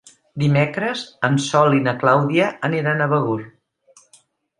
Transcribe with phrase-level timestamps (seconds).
[0.43, 3.37] Dimecres en Sol i na Clàudia aniran a Begur.